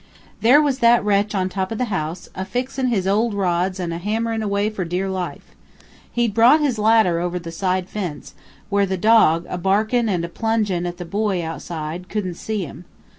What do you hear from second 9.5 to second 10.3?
barkin' and